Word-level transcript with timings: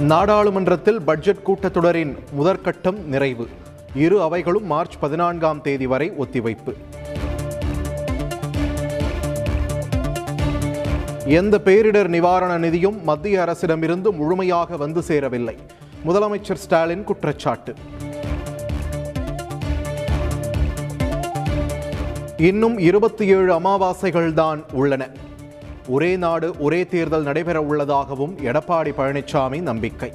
நாடாளுமன்றத்தில் 0.00 1.02
பட்ஜெட் 1.02 1.42
கூட்டத்தொடரின் 1.46 2.16
முதற்கட்டம் 2.38 3.04
நிறைவு. 3.04 3.48
இரு 3.94 4.22
அவைகளும் 4.22 4.64
மார்ச் 4.64 4.98
பதினான்காம் 4.98 5.60
தேதி 5.60 5.86
வரை 5.86 6.12
ஒத்திவைப்பு. 6.18 6.74
எந்த 11.24 11.60
பேரிடர் 11.64 12.08
நிவாரண 12.08 12.68
நிதியும் 12.68 13.02
மத்திய 13.02 13.40
அரசிடமிருந்து 13.40 14.10
முழுமையாக 14.10 14.76
வந்து 14.76 15.02
சேரவில்லை. 15.02 15.56
முதலமைச்சர் 16.06 16.54
ஸ்டாலின் 16.54 17.04
குற்றச்சாட்டு. 17.04 17.74
இன்னும் 22.36 22.78
இருபத்தி 22.78 23.26
ஏழு 23.26 23.52
அமாவாசைகள் 23.52 24.32
தான் 24.32 24.64
உள்ளன. 24.72 25.08
ஒரே 25.88 26.16
நாடு 26.16 26.54
ஒரே 26.58 26.86
தேர்தல் 26.86 27.22
நடைபெற 27.22 27.62
உள்ளதாகவும் 27.62 28.36
எடப்பாடி 28.38 28.92
பழனிசாமி 28.98 29.60
நம்பிக்கை. 29.60 30.12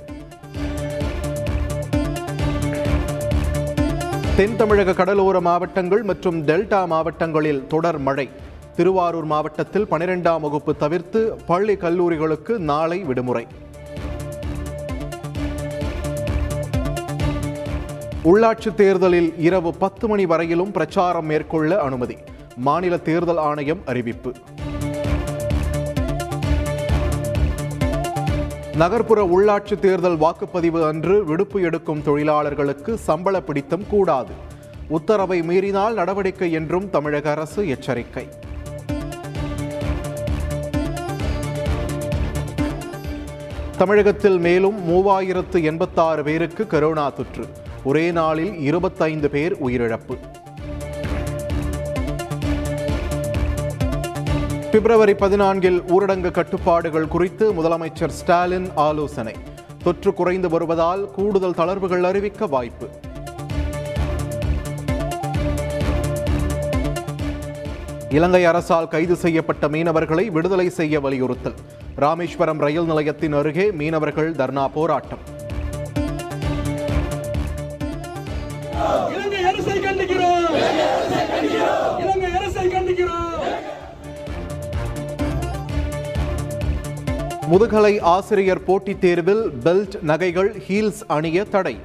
தென் 4.35 4.55
தமிழக 4.55 4.93
கடலோர 4.93 5.39
மாவட்டங்கள் 5.39 6.03
மற்றும் 6.03 6.45
டெல்டா 6.45 6.87
மாவட்டங்களில் 6.87 7.67
தொடர் 7.67 7.97
மழை. 7.97 8.29
திருவாரூர் 8.75 9.25
மாவட்டத்தில் 9.25 9.87
பனிரெண்டாம் 9.91 10.39
வகுப்பு 10.39 10.75
தவிர்த்து 10.75 11.35
பள்ளி 11.45 11.75
கல்லூரிகளுக்கு 11.75 12.57
நாளை 12.57 12.99
விடுமுறை. 12.99 13.47
உள்ளாட்சி 18.23 18.73
தேர்தலில் 18.75 19.33
இரவு 19.37 19.73
பத்து 19.73 20.07
மணி 20.07 20.25
வரையிலும் 20.25 20.71
பிரச்சாரம் 20.71 21.25
மேற்கொள்ள 21.25 21.79
அனுமதி. 21.79 22.17
மாநில 22.55 22.97
தேர்தல் 22.97 23.37
ஆணையம் 23.37 23.81
அறிவிப்பு. 23.85 24.33
நகர்ப்புற 28.75 29.23
உள்ளாட்சி 29.23 29.79
தேர்தல் 29.79 30.17
வாக்குப்பதிவு 30.17 30.87
அன்று 30.87 31.25
விடுப்பு 31.25 31.61
எடுக்கும் 31.61 32.03
தொழிலாளர்களுக்கு 32.03 32.97
சம்பள 32.97 33.41
பிடித்தம் 33.41 33.87
கூடாது. 33.87 34.31
உத்தரவை 34.87 35.41
மீறினால் 35.41 35.93
நடவடிக்கை 35.93 36.51
என்றும் 36.51 36.89
தமிழக 36.89 37.31
அரசு 37.31 37.67
எச்சரிக்கை. 37.67 38.27
தமிழகத்தில் 43.77 44.39
மேலும் 44.39 44.89
மூவாயிரத்து 44.89 45.63
எண்பத்தாறு 45.63 46.23
பேருக்கு 46.23 46.67
கரோனா 46.71 47.13
தொற்று. 47.13 47.47
ஒரே 47.83 48.11
நாளில் 48.11 48.59
இருபத்தைந்து 48.59 49.29
பேர் 49.29 49.63
உயிரிழப்பு. 49.65 50.17
பிப்ரவரி 54.73 55.13
பதினான்கில் 55.13 55.79
ஊரடங்கு 55.93 56.29
கட்டுப்பாடுகள் 56.31 57.07
குறித்து 57.13 57.45
முதலமைச்சர் 57.53 58.13
ஸ்டாலின் 58.19 58.67
ஆலோசனை. 58.75 59.33
தொற்று 59.83 60.11
குறைந்து 60.13 60.49
வருவதால் 60.49 61.01
கூடுதல் 61.15 61.55
தளர்வுகள் 61.57 62.03
அறிவிக்க 62.09 62.47
வாய்ப்பு. 62.53 62.87
இலங்கை 68.17 68.45
அரசால் 68.45 68.87
கைது 68.87 69.15
செய்யப்பட்ட 69.15 69.67
மீனவர்களை 69.67 70.25
விடுதலை 70.37 70.69
செய்ய 70.69 70.99
வலியுறுத்தல். 70.99 71.57
ராமேஸ்வரம் 71.95 72.59
ரயில் 72.59 72.89
நிலையத்தின் 72.91 73.33
அருகே 73.33 73.71
மீனவர்கள் 73.71 74.31
தர்ணா 74.33 74.67
போராட்டம். 74.77 75.23
இலங்கை 79.15 79.43
அரசை 79.51 79.77
கண்டிக்கிறோம். 79.87 80.40
முதுகலை 87.51 87.99
ஆசிரியர் 87.99 88.63
போட்டித் 88.63 89.01
தேர்வில் 89.01 89.49
பெல்ட் 89.63 90.01
நகைகள் 90.01 90.63
ஹீல்ஸ் 90.67 91.01
அணிய 91.07 91.43
தடை. 91.43 91.77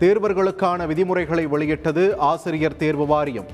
தேர்வர்களுக்கான 0.00 0.86
விதிமுறைகளை 0.86 1.46
வெளியிட்டது 1.46 2.18
ஆசிரியர் 2.18 2.76
தேர்வு 2.76 3.06
வாரியம். 3.06 3.44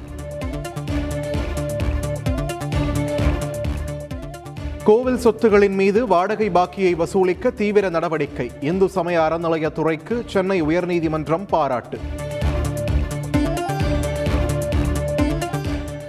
கோவில் 4.84 5.16
சொத்துகளின் 5.16 5.74
மீது 5.74 6.06
வாடகை 6.06 6.50
பாக்கியை 6.50 6.92
வசூலிக்க 6.96 7.50
தீவிர 7.50 7.88
நடவடிக்கை. 7.88 8.50
இந்து 8.60 8.88
சமய 8.88 9.20
அறநிலையத்துறைக்கு 9.20 10.22
சென்னை 10.26 10.62
உயர்நீதிமன்றம் 10.62 11.48
பாராட்டு. 11.48 11.98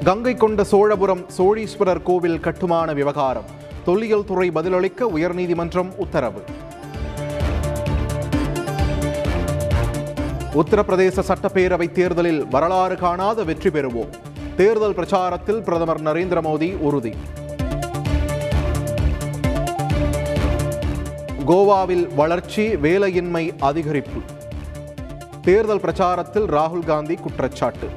கங்கை 0.04 0.36
கொண்ட 0.36 0.64
சோழபுரம் 0.64 1.26
சோழீஸ்வரர் 1.38 2.04
கோவில் 2.04 2.40
கட்டுமான 2.40 2.94
விவகாரம். 2.94 3.62
தொல்லியல் 3.86 4.26
துறை 4.26 4.52
பதிலளிக்க 4.52 5.06
உயர்நீதிமன்றம் 5.06 5.96
உத்தரவு. 5.96 6.44
உத்தரப்பிரதேச 10.54 11.24
சட்டப்பேரவை 11.28 11.92
தேர்தலில் 11.92 12.48
வரலாறு 12.48 12.96
காணாத 12.98 13.44
வெற்றி 13.44 13.70
பெறுவோம். 13.70 14.10
தேர்தல் 14.56 14.94
பிரச்சாரத்தில் 14.94 15.64
பிரதமர் 15.64 16.02
நரேந்திர 16.02 16.42
மோடி 16.42 16.78
உறுதி. 16.78 17.14
கோவாவில் 21.48 22.16
வளர்ச்சி 22.16 22.76
வேலையின்மை 22.76 23.54
அதிகரிப்பு. 23.62 24.22
தேர்தல் 25.42 25.80
பிரச்சாரத்தில் 25.80 26.46
ராகுல் 26.48 26.86
காந்தி 26.86 27.16
குற்றச்சாட்டு. 27.16 27.90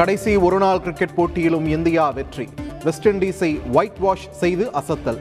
கடைசி 0.00 0.36
ஒருநாள் 0.36 0.80
கிரிக்கெட் 0.80 1.14
போட்டியிலும் 1.14 1.66
இந்தியா 1.66 2.10
வெற்றி. 2.10 2.48
வெஸ்ட் 2.84 3.08
இண்டீஸை 3.08 3.60
ஒயிட் 3.72 3.98
வாஷ் 3.98 4.30
செய்து 4.30 4.70
அசத்தல். 4.70 5.18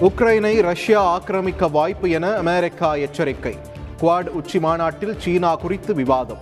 உக்ரைனை 0.00 0.60
ரஷ்யா 0.60 1.02
ஆக்கிரமிக்க 1.02 1.70
வாய்ப்பு 1.70 2.10
என 2.10 2.34
அமெரிக்கா 2.36 2.94
எச்சரிக்கை. 2.94 3.56
குவாட் 4.00 4.28
உச்சி 4.28 4.58
மாநாட்டில் 4.58 5.20
சீனா 5.20 5.56
குறித்து 5.56 5.94
விவாதம். 5.94 6.38